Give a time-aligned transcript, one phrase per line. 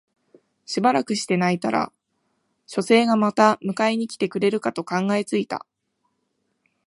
[0.65, 1.93] しばらくして泣いたら
[2.65, 5.63] 書生がまた迎えに来てくれるかと考え付いた